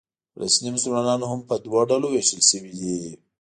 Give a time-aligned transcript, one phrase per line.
[0.33, 2.99] فلسطیني مسلمانان هم په دوه ډوله وېشل شوي دي.